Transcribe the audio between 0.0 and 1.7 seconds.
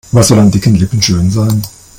Was soll an dicken Lippen schön sein?